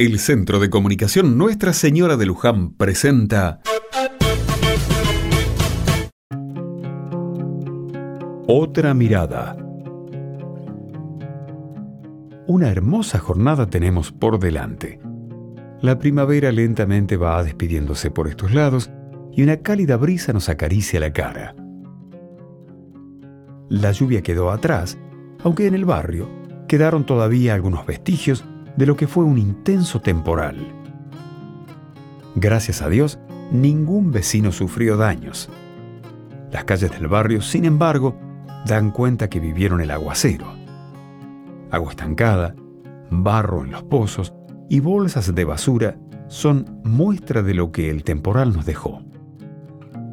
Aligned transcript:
El 0.00 0.20
Centro 0.20 0.60
de 0.60 0.70
Comunicación 0.70 1.36
Nuestra 1.36 1.72
Señora 1.72 2.16
de 2.16 2.24
Luján 2.24 2.70
presenta 2.74 3.60
Otra 8.46 8.94
mirada. 8.94 9.56
Una 12.46 12.68
hermosa 12.68 13.18
jornada 13.18 13.70
tenemos 13.70 14.12
por 14.12 14.38
delante. 14.38 15.00
La 15.80 15.98
primavera 15.98 16.52
lentamente 16.52 17.16
va 17.16 17.42
despidiéndose 17.42 18.12
por 18.12 18.28
estos 18.28 18.54
lados 18.54 18.92
y 19.32 19.42
una 19.42 19.56
cálida 19.56 19.96
brisa 19.96 20.32
nos 20.32 20.48
acaricia 20.48 21.00
la 21.00 21.12
cara. 21.12 21.56
La 23.68 23.90
lluvia 23.90 24.22
quedó 24.22 24.52
atrás, 24.52 24.96
aunque 25.42 25.66
en 25.66 25.74
el 25.74 25.84
barrio 25.84 26.28
quedaron 26.68 27.04
todavía 27.04 27.54
algunos 27.54 27.84
vestigios 27.84 28.44
de 28.78 28.86
lo 28.86 28.96
que 28.96 29.08
fue 29.08 29.24
un 29.24 29.38
intenso 29.38 30.00
temporal. 30.00 30.56
Gracias 32.36 32.80
a 32.80 32.88
Dios, 32.88 33.18
ningún 33.50 34.12
vecino 34.12 34.52
sufrió 34.52 34.96
daños. 34.96 35.50
Las 36.52 36.62
calles 36.62 36.92
del 36.92 37.08
barrio, 37.08 37.42
sin 37.42 37.64
embargo, 37.64 38.16
dan 38.66 38.92
cuenta 38.92 39.28
que 39.28 39.40
vivieron 39.40 39.80
el 39.80 39.90
aguacero. 39.90 40.46
Agua 41.72 41.90
estancada, 41.90 42.54
barro 43.10 43.64
en 43.64 43.72
los 43.72 43.82
pozos 43.82 44.32
y 44.68 44.78
bolsas 44.78 45.34
de 45.34 45.44
basura 45.44 45.98
son 46.28 46.80
muestra 46.84 47.42
de 47.42 47.54
lo 47.54 47.72
que 47.72 47.90
el 47.90 48.04
temporal 48.04 48.52
nos 48.52 48.64
dejó. 48.64 49.02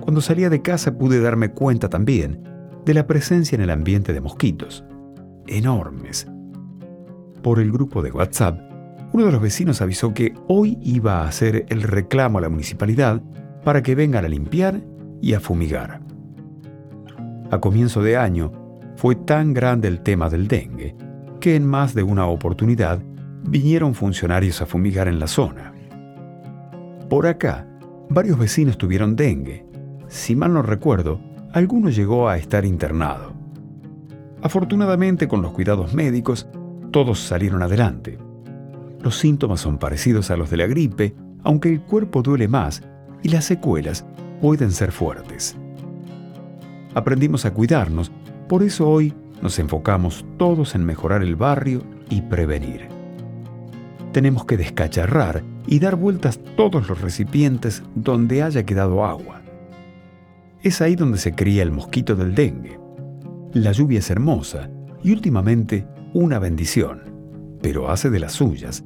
Cuando 0.00 0.22
salía 0.22 0.48
de 0.48 0.62
casa 0.62 0.96
pude 0.96 1.20
darme 1.20 1.50
cuenta 1.50 1.90
también 1.90 2.42
de 2.86 2.94
la 2.94 3.06
presencia 3.06 3.54
en 3.54 3.60
el 3.60 3.70
ambiente 3.70 4.14
de 4.14 4.22
mosquitos, 4.22 4.82
enormes, 5.46 6.26
por 7.46 7.60
el 7.60 7.70
grupo 7.70 8.02
de 8.02 8.10
WhatsApp, 8.10 8.58
uno 9.12 9.26
de 9.26 9.30
los 9.30 9.40
vecinos 9.40 9.80
avisó 9.80 10.12
que 10.12 10.34
hoy 10.48 10.80
iba 10.82 11.20
a 11.20 11.28
hacer 11.28 11.64
el 11.68 11.82
reclamo 11.84 12.38
a 12.38 12.40
la 12.40 12.48
municipalidad 12.48 13.22
para 13.62 13.84
que 13.84 13.94
vengan 13.94 14.24
a 14.24 14.28
limpiar 14.28 14.80
y 15.22 15.32
a 15.34 15.38
fumigar. 15.38 16.00
A 17.52 17.60
comienzo 17.60 18.02
de 18.02 18.16
año 18.16 18.50
fue 18.96 19.14
tan 19.14 19.54
grande 19.54 19.86
el 19.86 20.00
tema 20.00 20.28
del 20.28 20.48
dengue 20.48 20.96
que 21.38 21.54
en 21.54 21.64
más 21.64 21.94
de 21.94 22.02
una 22.02 22.26
oportunidad 22.26 23.00
vinieron 23.44 23.94
funcionarios 23.94 24.60
a 24.60 24.66
fumigar 24.66 25.06
en 25.06 25.20
la 25.20 25.28
zona. 25.28 25.72
Por 27.08 27.28
acá, 27.28 27.64
varios 28.10 28.40
vecinos 28.40 28.76
tuvieron 28.76 29.14
dengue. 29.14 29.64
Si 30.08 30.34
mal 30.34 30.52
no 30.52 30.62
recuerdo, 30.62 31.20
alguno 31.52 31.90
llegó 31.90 32.28
a 32.28 32.38
estar 32.38 32.64
internado. 32.64 33.34
Afortunadamente, 34.42 35.28
con 35.28 35.42
los 35.42 35.52
cuidados 35.52 35.94
médicos, 35.94 36.48
todos 36.96 37.20
salieron 37.20 37.62
adelante. 37.62 38.16
Los 39.02 39.18
síntomas 39.18 39.60
son 39.60 39.76
parecidos 39.76 40.30
a 40.30 40.36
los 40.38 40.48
de 40.48 40.56
la 40.56 40.66
gripe, 40.66 41.14
aunque 41.42 41.68
el 41.68 41.82
cuerpo 41.82 42.22
duele 42.22 42.48
más 42.48 42.82
y 43.22 43.28
las 43.28 43.44
secuelas 43.44 44.06
pueden 44.40 44.70
ser 44.72 44.92
fuertes. 44.92 45.58
Aprendimos 46.94 47.44
a 47.44 47.52
cuidarnos, 47.52 48.10
por 48.48 48.62
eso 48.62 48.88
hoy 48.88 49.12
nos 49.42 49.58
enfocamos 49.58 50.24
todos 50.38 50.74
en 50.74 50.86
mejorar 50.86 51.22
el 51.22 51.36
barrio 51.36 51.82
y 52.08 52.22
prevenir. 52.22 52.88
Tenemos 54.12 54.46
que 54.46 54.56
descacharrar 54.56 55.42
y 55.66 55.80
dar 55.80 55.96
vueltas 55.96 56.40
todos 56.56 56.88
los 56.88 57.02
recipientes 57.02 57.82
donde 57.94 58.42
haya 58.42 58.64
quedado 58.64 59.04
agua. 59.04 59.42
Es 60.62 60.80
ahí 60.80 60.96
donde 60.96 61.18
se 61.18 61.34
cría 61.34 61.62
el 61.62 61.72
mosquito 61.72 62.16
del 62.16 62.34
dengue. 62.34 62.80
La 63.52 63.72
lluvia 63.72 63.98
es 63.98 64.08
hermosa 64.08 64.70
y 65.02 65.12
últimamente 65.12 65.86
una 66.16 66.38
bendición, 66.38 67.02
pero 67.60 67.90
hace 67.90 68.08
de 68.08 68.18
las 68.18 68.32
suyas, 68.32 68.84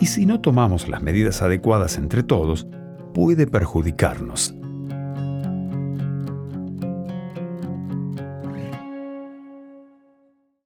y 0.00 0.06
si 0.06 0.24
no 0.24 0.40
tomamos 0.40 0.88
las 0.88 1.02
medidas 1.02 1.42
adecuadas 1.42 1.98
entre 1.98 2.22
todos, 2.22 2.66
puede 3.12 3.46
perjudicarnos. 3.46 4.54